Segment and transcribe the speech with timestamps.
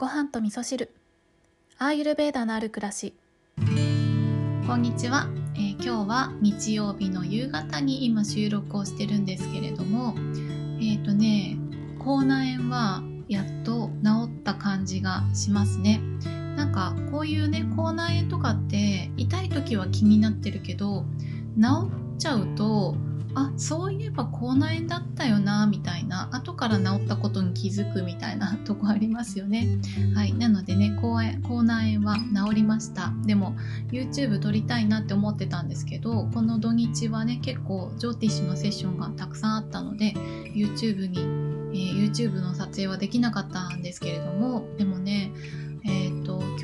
[0.00, 0.94] ご飯と味噌汁。
[1.76, 3.14] アーユルベーダのある暮らし。
[4.64, 10.14] こんにちは、えー今日は日曜日の夕方に今収録をしてるんですけれども
[10.80, 11.56] えっ、とね
[11.98, 16.00] 口内炎はやっと治った感じがしますね。
[16.54, 21.06] なんかこういうね口内炎とかって痛い時は気になってるけど
[21.60, 22.94] 治っちゃうと
[23.34, 26.28] あそういえば口内炎だったよなみたいな。
[26.32, 29.78] 後から治ったことに気づくみたいな とこありますよね。
[30.14, 30.34] はい。
[30.34, 33.12] なのでね口炎口内炎は治りました。
[33.24, 33.56] でも
[33.90, 40.14] YouTube 撮りたいなって思ってたんですけどこの土日はね結構ジョーティッシュのセッションがたくさんあったので
[40.54, 45.32] YouTube に、えー YouTube の撮影はできなかったんですけれどもでもね、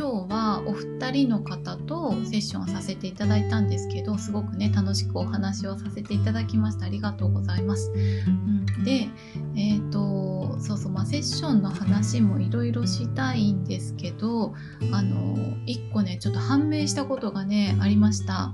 [0.04, 7.90] 今日はお二人の方とセッションをさせていただいたんですけどすごくね楽しくお話をさせていただきましたありがとうございます。
[7.90, 9.08] うん、で
[9.56, 14.52] えっ、とそうそうまあセッションの話もいろいろしたいんですけど
[14.92, 18.52] あの一個ねちょっと判明したことがねありました。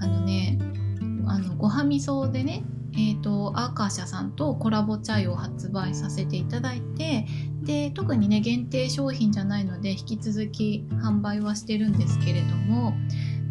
[0.00, 0.58] あのね
[1.28, 2.64] あのごはみそでね
[2.98, 7.26] えー、とアーカーシャさんとコラボチャイを発売させていただいて
[7.62, 12.94] で特にね限定商品じゃないので引き続き販売はしてるんですけれども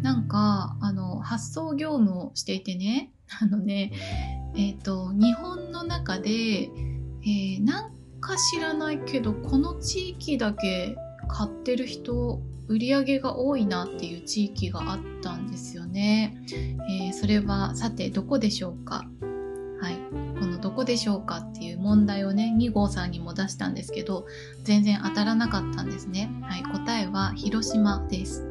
[0.02, 3.10] なんかあの発送業務をしていてね
[3.40, 3.92] あのね
[4.54, 10.96] えっ、と日本の中で、えーなんか知らないけどこの地域だけ
[11.28, 16.36] 買ってる人売り上げが多いなっていう地域があったんですよね。
[16.90, 19.08] えーそれはさてどこでしょうか、
[20.58, 24.26] のどこでしょうかっていう問題をね2号さんにも出したんですけど
[24.64, 26.30] 全然当たらなかったんですね。
[26.42, 28.44] はい、答えは広島です。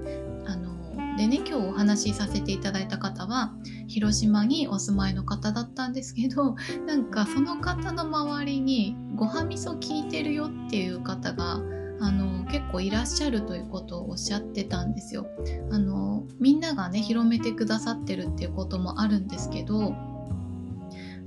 [0.48, 3.54] あのでね今日お話しさせていただいた方は
[3.88, 6.56] 広島にお住まいの方だったんですけど
[6.88, 11.60] なんかその方の周りにごはみそ聞いてるよっていう方が
[12.00, 15.28] あの結構いらっしゃるということをおっしゃってたんですよ。
[15.72, 19.96] あのみんながね広めてくださってるっていうこともあるんですけど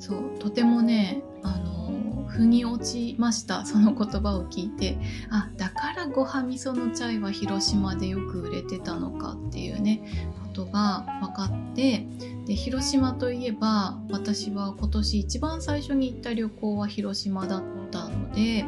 [0.01, 4.99] そうとてもねあの腑に落ちましたその言葉を聞いて。
[5.31, 10.03] あだからごはみそのチャイは広島でよく売れてたのかっていうね
[10.43, 12.07] ことが分かって。
[12.47, 18.65] で広島といえば私は今年一番最初に行った旅行は広島だったので、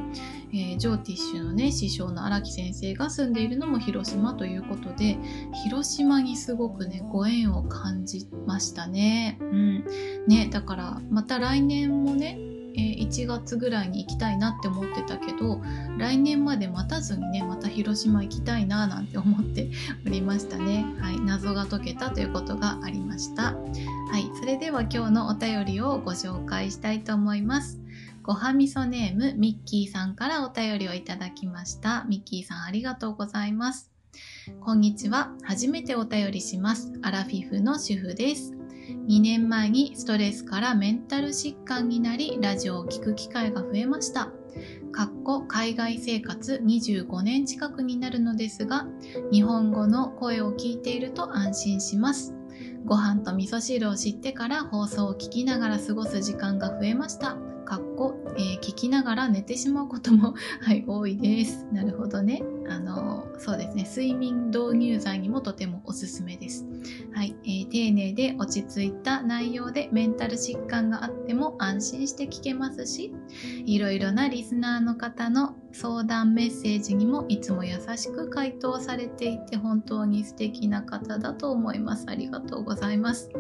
[0.53, 5.17] えージョーティッシュのね師匠の荒木先生が住んでいるのも広島ということで
[5.65, 9.39] 広島にすごくねご縁を感じましたね。
[9.41, 9.85] うん、
[10.27, 12.39] ねだからまた来年もね、
[12.77, 15.61] え1月ぐらいに行きたいなって思ってたけど
[15.99, 19.71] 来年まで待たずにねまた広島行きたいななんて思って
[20.07, 20.85] おりましたね。
[20.99, 23.55] はい、謎が解けたということがありました。
[24.11, 27.82] はい、それでは今日のお便りをご紹介したいと思います。
[28.23, 32.05] ごはみそネームミッキーさんからお便りをいただきました。
[32.05, 33.91] ミッキーさんありがとうございます。
[34.61, 35.33] こんにちは。
[35.43, 36.93] 初めてお便りします。
[37.03, 38.55] アラフィフの主婦です。
[39.09, 44.31] 2年前にストレスからメンタル疾患になり、ラジオを聞く機会が増えました。
[44.93, 48.87] かっこ海外生活25年近くになるのですが、
[49.33, 52.37] 日本語の声を聞いていると安心します。
[52.85, 57.37] ご飯と味噌汁を知ってから放送を聞きながら過ごす時間が増えました。
[57.65, 61.67] かっこ、えー聞きながら寝てしまうことも、 はい、多いです。
[61.73, 62.43] なるほどね。
[62.69, 63.85] あの、そうですね。
[63.85, 66.67] 睡眠導入剤にもとてもおすすめです。
[67.13, 73.13] はい、えー丁寧で落ち着いた内容でメンタル疾患があっても安心して聞けますし、
[73.65, 82.07] いろいろなリスナーの方の相談メッセージにもいつも優しく回答されていて本当に素敵な方だと思います。
[82.09, 83.31] ありがとうございます。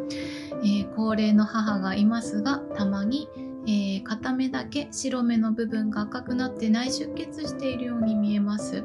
[0.62, 3.28] えー高齢の母がいますが、たまに、
[3.66, 8.84] えー片目だけ白目の部分が赤くなって内出血しているように見えます。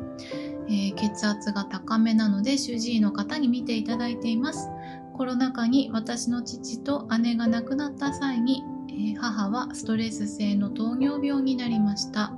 [0.67, 4.69] えー血圧が高めなので主治医の方に見ていただいています。
[5.13, 12.36] コロナ禍に私の父と姉が亡くなった際に、えー母はストレス性の糖尿病になりました。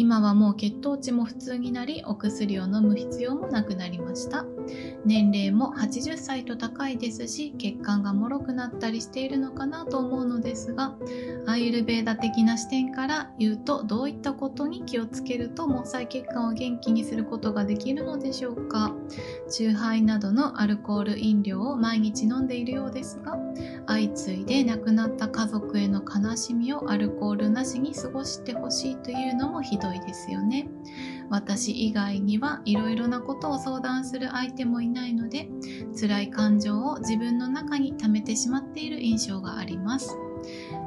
[0.00, 4.46] 今はもう血糖値も普通になりお薬を飲む必要もなくなりました。
[5.04, 10.96] 年齢も80歳と高いですし血管がもろくなったりしているのかなと思うのですが
[11.46, 18.92] アーユルベーダ的な視点から言うとどういったことに気をつけると毛細血管を元気にすることができるのでしょうか？
[19.48, 23.38] チューハイなどのアルコール飲料を毎日飲んでいるようですが
[23.86, 30.68] 相次いで亡くなった家族への悲しみをアルコールなしに過ごしてほしいというのもひどいですよね。
[31.30, 35.48] 私以外にはいろいろなことを相談する相手もいないので
[35.98, 40.16] 辛い感情を自分の中に溜めてしまっている印象があります。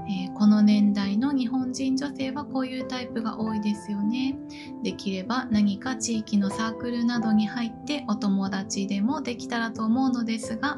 [0.08, 4.38] えー、この年代の日本人女性はこういうタイプが多いですよね。
[4.84, 10.78] できれば何か地域のサークルなどに入ってお友達でもできたらと思うのですが、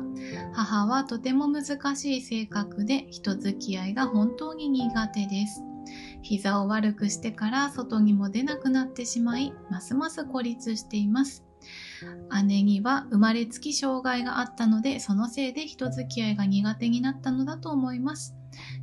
[0.53, 5.63] 母はとても難しい性格で人付き合いが本当に苦手です。
[6.21, 11.43] 膝を悪くしてから外にも出なくなってしまい、ますます孤立しています。
[12.45, 18.35] 姉には生まれつき障害があったので、そのせいで人付き合いが苦手になったのだと思います。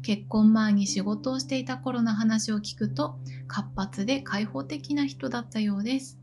[0.03, 3.17] 結婚前に仕事をしていた頃の話を聞くと、
[3.47, 6.19] 活発で開放的な人だったようです。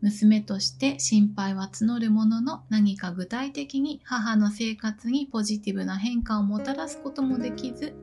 [0.00, 7.94] 娘として心配は募るものの何か具体的に母の生活にポジティブな変化をもたらすこともできず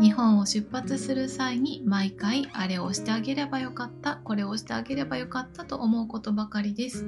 [0.00, 7.06] 日本を出発する際に毎回あれをしてあげればよかったこれをしてあげればよかったと思うことばかりです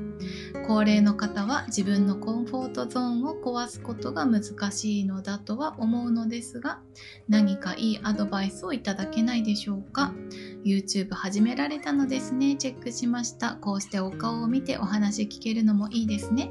[0.67, 4.43] 高齢の方は自分のコンフォートゾーンを壊すことが難
[4.73, 6.81] しいのだとは思うのですが
[7.29, 10.13] 何かいいアドバイスをいただけないでしょうか
[10.65, 16.51] ？YouTube 始められたのですねチェックしましたこうしてお顔を見てお話聞けるのもいいですね。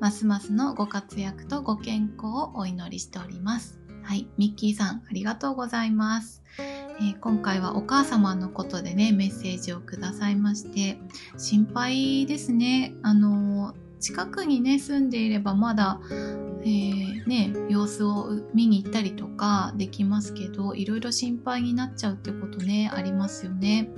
[0.00, 3.77] ますますのご活躍とご健康をお祈りしております。
[4.08, 6.42] はい、ミッキーさんありがとうございます。
[6.98, 10.98] えー、今回はお母様のことでねメッセージをくださいまして
[11.36, 23.90] 心配ですねあの近くにね住んでいればまだ、えー、ね様子を見に行ったりとかできますけどいろいろ心配になっちゃうってことねありますよね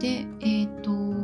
[0.00, 1.22] でえっ、ー、と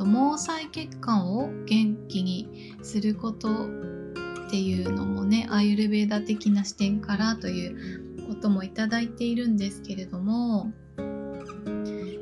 [0.00, 3.68] と毛細血管を元気にすること
[4.50, 10.72] っていうのもねアイルベーダ的な視点からということもいただいているんですけれども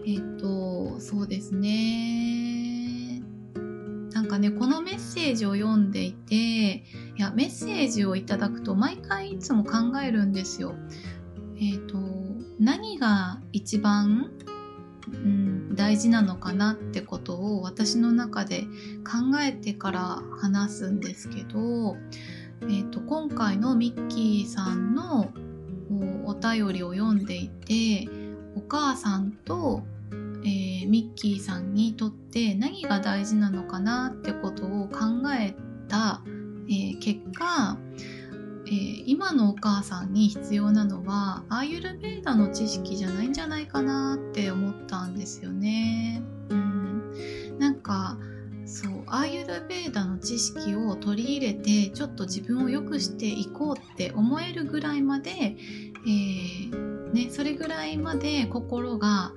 [0.07, 3.23] えっ、とそうですね
[4.13, 6.83] なんかねこのメッセージを読んでいてい
[7.17, 10.75] やメッセージをいただくと毎回いつも考えるんですよ。
[11.59, 11.97] えっ、と
[12.61, 14.33] 何が一番、
[15.89, 18.65] 大事なのかなってことを私の中で
[19.07, 21.97] 考えてから話すんですけど、
[22.61, 25.33] えーと、今回のミッキーさんの
[26.27, 28.07] お便りを読んでいて
[28.55, 29.83] お母さんと、
[30.45, 34.99] えー、ミッキーさんにとって何が大事なのかなってことを考
[35.41, 35.55] え
[35.89, 36.21] た、
[36.69, 37.79] えー、結果
[38.71, 44.75] えー、今のお母さんに必要なのはアーユルベーダの知識じゃないんじゃないかなって思っ
[45.29, 46.23] ですよね。
[46.49, 48.17] うん、なんか
[48.65, 59.33] そうアーユルベーダの知識を取り入れてちょっと自分を良くしていこうって思えるぐらいまで、えー、ね、それぐらいまで心が、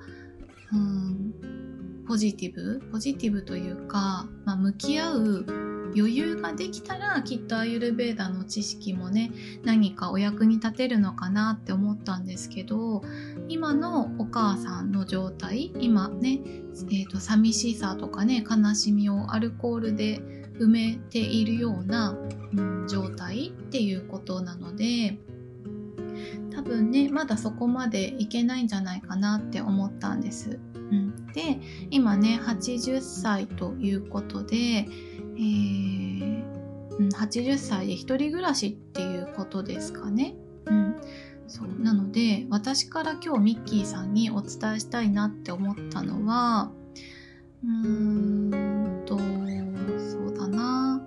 [0.72, 5.46] うん、ポジティブポジティブというか、まあ、向き合う
[5.94, 9.30] 余裕ができたらきっとアーユルベーダの知識もね
[9.62, 13.02] 何かお役に立てるのかなって思ったんですけど
[13.48, 20.20] 今のお母さんの状態今ね、えーと、寂しさとかね悲しみをアルコールで
[20.58, 22.16] 埋めているような、
[22.54, 25.18] うん、状態っていうことなので
[26.54, 30.58] 多分ねまだそこまでいけないんじゃないかなって思ったんです。
[30.74, 31.58] うん、で
[31.90, 34.86] 今ね80歳ということで
[35.36, 36.44] えー、
[37.10, 40.34] 80歳で一人暮らしっていうことですかね。
[40.66, 40.96] うん、
[41.46, 41.82] そう。
[41.82, 46.70] なので私から今日ミッキーさんにお伝えしたいなって思ったのは
[47.64, 51.02] うーんとそうだな。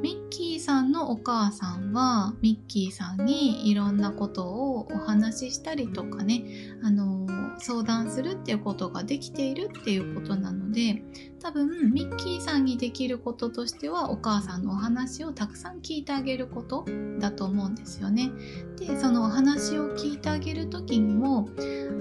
[0.00, 6.44] ミッキーさんのお母さんはミッキーさんにいろんなことをお話ししたりとかね
[6.82, 7.21] あの
[7.58, 11.02] 相談するっていうことができているっていうことなので
[11.40, 16.84] 多分ミッキーさんにできることとしてはお母さんのお話をたくさん聞いてあげること
[17.18, 18.30] だと思うんですよね。
[18.78, 21.48] でそのお話を聞いてあげる時にも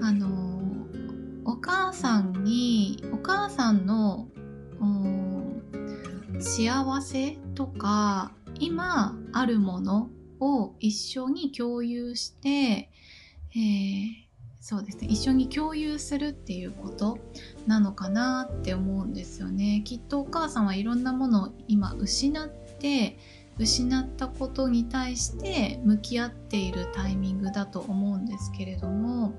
[0.02, 0.62] あの
[1.46, 4.28] お母さんにお母さんの
[6.40, 12.90] 幸せとか今あるものを一緒に共有して、
[13.56, 14.31] えー
[14.62, 15.08] そうですね。
[15.10, 17.18] 一緒に共有するっていうこと
[17.66, 19.82] なのかなって思うんですよね。
[19.84, 22.48] きっとお母さんはいろんなものを今失っ
[22.80, 23.18] て
[23.58, 29.34] 失ったことに対して向き合っているタイミングだと思うんですけれども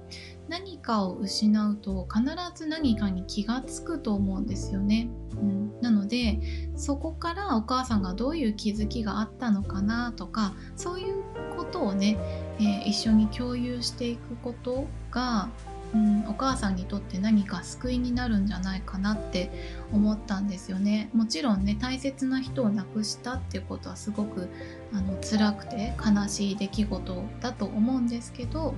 [0.48, 2.24] 何かを失うと必
[2.54, 5.08] ず何かに気がつくと思うんですよね。
[5.34, 6.38] うん、なので
[6.76, 11.22] そこからお母さんがどういう気づきがあったのかなとかそういう
[11.56, 12.16] ことをね、
[12.58, 15.48] えー、一緒に共有していくことが、
[15.92, 19.50] うん、お母さんにとって何か救いになるんじゃないかなって
[19.92, 21.10] 思ったんですよね。
[21.12, 24.48] もちろんね大切な人を亡くしたっていうことはすごく
[24.92, 28.74] あの辛くて悲しい出来事だと思うんですけど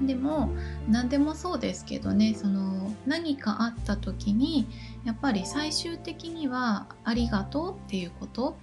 [0.00, 0.50] でも
[0.88, 4.66] 何でもそうですけどねその何かあった時に
[5.04, 8.56] やっぱり最終的には「ありがとう」っていうこと、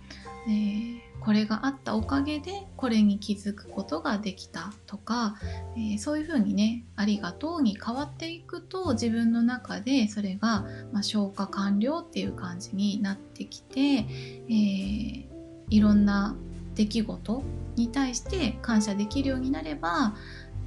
[0.47, 5.35] えー、これがあったおかげでこれに気づくことができたとか、
[5.75, 15.25] えー、そういうふうにね「ありがとう」に変わっていくと自分の中でそれが、まあ、消化完了っていう感じになってきて、えー、
[15.69, 16.35] いろんな
[16.75, 17.43] 出来事
[17.75, 20.15] に対して感謝できるようになれば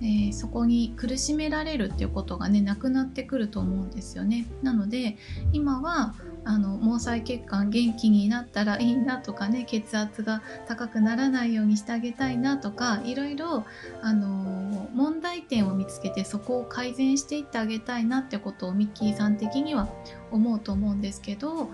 [0.00, 4.46] えー、そこに苦しめられるっていうことがねなくなってくると思うんですよね。
[4.62, 5.16] なので
[5.52, 6.14] 今は
[6.44, 13.64] あの毛細血管元気になったらいいなとかね血圧が高くならないようにしてあげたいなとかいろいろ、
[14.02, 19.88] あの問題点を見つけてそこを改善していってあげたいなってことをミッキーさん的には
[20.30, 21.70] 思うと思うんですけど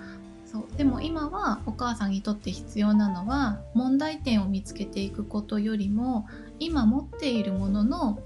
[0.55, 6.27] そうでも今はお母さんにとって必要なのは問題点を見つけていくことよりも
[6.59, 8.19] 今持っているものの、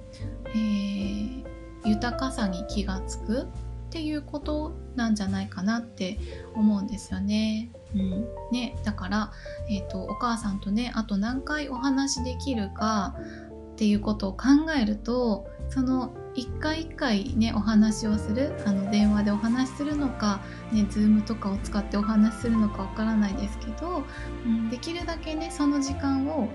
[0.46, 1.44] えー、
[1.84, 3.46] 豊かさに気がつくっ
[3.90, 6.18] ていうことなんじゃないかなって
[6.54, 7.70] 思うんですよね。
[7.94, 9.32] うん、ねだから、
[9.70, 13.16] えーと、お母さんとねあと何回お話できるか
[13.72, 20.40] っていうことを考えるとその一回一回ねお話をするあの電話でお話しするのか、
[20.70, 24.04] ね、Zoom とかを使ってお話しするのかわからないですけど、
[24.46, 26.48] うん、できるだけねその時間を、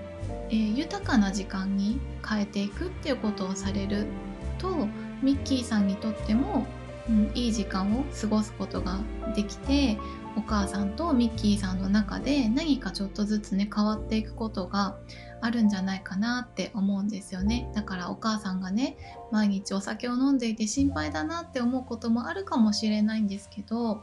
[0.48, 4.06] えー、豊かな時間に変えていくっていうことをされる
[4.56, 4.88] と
[5.22, 6.66] ミッキーさんにとっても、
[7.08, 8.98] うん、いい時間を過ごすことが
[9.34, 9.98] できて
[10.36, 14.96] お母さんとミッキーさんの中で何かちょっとずつね変わっていくことが
[15.40, 17.70] あるんじゃないかなって思うんですよね。
[17.74, 18.96] だからお母さんがね
[19.30, 24.02] 毎日お酒を飲んでいて心配だなって思うこともあるかもしれないんですけど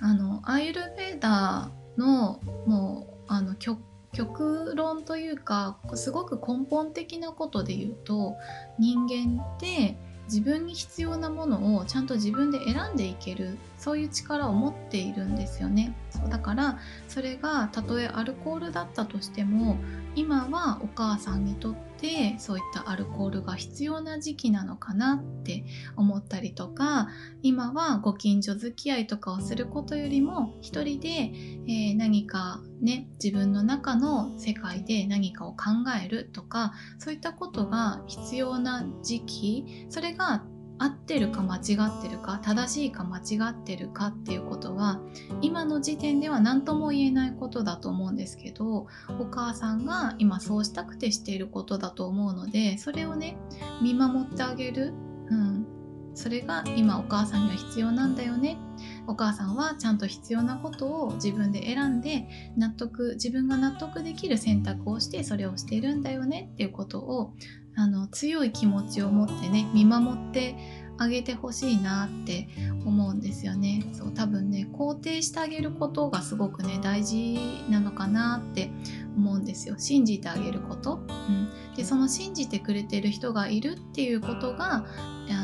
[0.00, 8.36] あのアイルベーダーのもうあの極論というかすごく根本的なことで言うと
[8.78, 9.96] 人間って
[10.32, 15.94] 自分に必要なものをちゃんと自分で選んでいけるそういう力を持っているんですよね。
[16.08, 19.76] そうだからそれがたとえアルコールだったとしても
[20.14, 21.91] 今はお母さんにとって
[22.38, 25.64] そういったアルコールが必要な時期なのかなって
[25.96, 27.08] 思ったりとか
[27.42, 35.66] 今はご近所付き合いとかをすることよりも一人で、えー、何かね自分の中の世界で何かを考
[36.04, 40.44] えるとかそういったことが必要な時期それが
[40.78, 45.00] 合ってるか間違ってるか正しいか間違ってるかっていうことは
[45.40, 48.86] 今の時点では何とも言えないことだと思うんですけど
[49.20, 53.36] お母さんが今そうしたくてしていることだと思うのでそれをね
[53.80, 54.92] 見守ってあげる、
[55.28, 55.66] うん、
[56.14, 58.58] それが今お母さんには必要なんだよね。
[59.06, 67.34] お母さんはちゃんと必要なことを自分で選んで納得自分が納得できる選択をしてそれをしているんだよねっていうことを
[67.74, 70.56] あの強い気持ちを持ってね見守って
[70.98, 72.48] あげてほしいなって
[72.84, 73.82] 思うんですよね。
[73.92, 77.38] そう多分ね肯定してあげることがすごくね大事
[77.68, 78.70] なのかなって
[79.16, 79.76] 思うんですよ。
[79.78, 84.84] 信じてあげること、うん、でその信じてくれてる人がいるっていうことが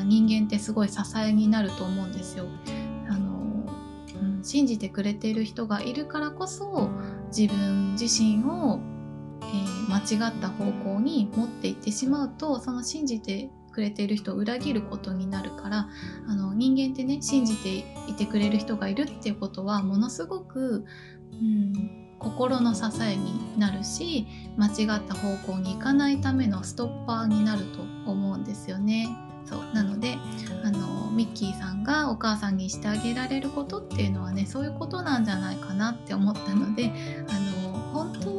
[0.05, 2.45] 人間ってすごい支えになると思うんですよ。
[3.09, 3.67] あの、
[4.21, 6.91] うん、信じてくれてる人がいるからこそ
[7.35, 15.89] 自分自身をー、間違った方向に持っていってしまうとその信じてくれている人を裏切ることになるから
[16.27, 17.79] あの人間ってね信じて
[18.09, 20.85] いてくれる人がいるっていうことはものすごく、
[21.33, 24.27] うん、心の支えになるし
[24.57, 29.09] 間違った方向に行かないためのストッパーになると思うんですよね。
[29.45, 30.19] そうなので
[30.63, 36.93] あのミッキーさんがお母さんにしてあげられることっていうのはねそういうことなんじゃないかなって思ったので
[37.29, 37.33] あ
[37.65, 38.38] の本当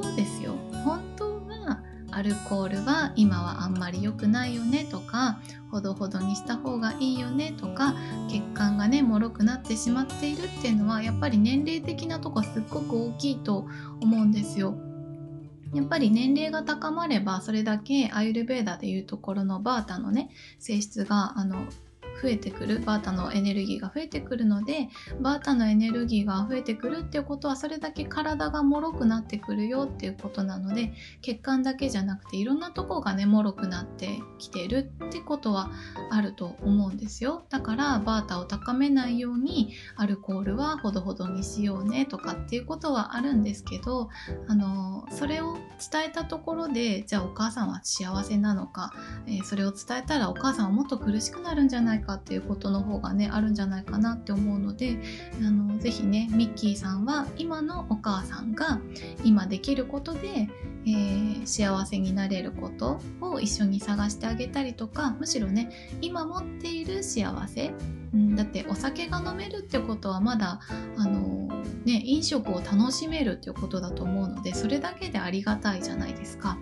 [2.20, 5.40] アルコールは今はあんまり良くないよねとか
[5.72, 7.96] ほどほどにした方がいいよねとか
[8.30, 13.68] 血管がねもろくなってしまっているっていうのはやっぱり年齢的なとこすっごく大きいと
[14.02, 14.76] 思うんですよ。
[15.74, 21.68] やっぱり年齢が高まればそれだけアユルベーダでいうところのバータのね性質があの
[22.22, 24.90] 増えてくるバータのエネルギーが増えてくるので
[25.22, 35.72] バータのエネルギーが増えてくるっていうことはそれだけ体が脆くなってくるよっていうことなので血管だけじゃなくていろんなとこがね脆くなってきてるってことは
[36.12, 37.44] あると思うんですよ。
[37.50, 44.10] だからバータを高めないようにアルコールはほどほどにしようねとかっていうことはあるんですけど
[44.48, 45.58] あのそれを
[45.92, 48.94] 伝えたところでじゃあお母さんは幸せなのか、
[49.28, 54.98] えー、それを伝えたらお母さんはもっと苦しくなるんじゃないかかっていうことの方がねあるんじゃないかなって思うので
[55.40, 58.80] あのぜひねミッキーさんは今のお母さんが
[59.24, 60.50] 今できることで
[60.90, 65.70] えー、幸せになれることを一緒に探してあげたりとかむしろね
[66.02, 67.72] 今持っている幸せ、
[68.14, 70.60] うん、だってお酒が飲めるってことはまだ
[70.98, 71.48] あの
[71.86, 76.58] ね飲食を楽しめるっていうことだと思うのでそれだけでありがたいじゃないですか、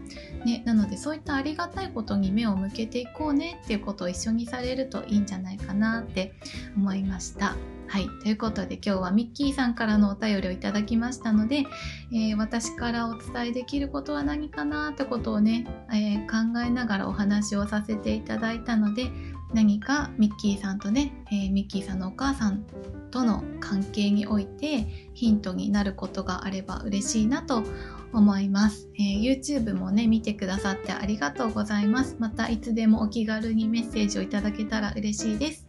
[0.45, 6.33] ね、なのでそういったありがたいことに目を向けていこうねっていうことを一緒にされるといいんじゃないかなって
[6.75, 7.55] 思いました。
[7.89, 8.09] はい。
[8.21, 11.63] ということで今日はミッキーさんからのお便りをいただきましたので、
[12.11, 19.09] えー、私からお伝えできることは何かなってことをね、えー、考えながらお話をさせていただいたので、
[19.53, 22.65] 何かミッキーさんとね、えー、ミッキーさんのお母さん
[23.11, 27.63] との関係においてヒントになることがあれば嬉しいなと
[28.11, 32.17] 思います、えー、YouTube もね見てくださってありがとうございます。
[32.19, 35.66] またいつでもお気軽にメッセージをいただけたら嬉しいです。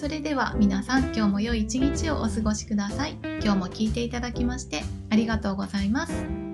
[0.00, 3.18] それでは皆さん今日も良い一日をお過ごしください。
[3.22, 6.49] 今日も聞いていただきましてありがとうございます。